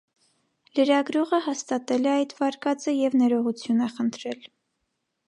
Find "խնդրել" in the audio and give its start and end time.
3.99-4.41